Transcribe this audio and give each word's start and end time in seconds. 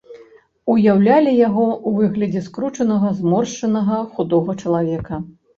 Уяўлялі 0.75 1.33
яго 1.47 1.65
ў 1.73 1.89
выглядзе 1.99 2.41
скручанага, 2.47 3.13
зморшчанага 3.21 4.03
худога 4.15 4.51
чалавека. 4.65 5.25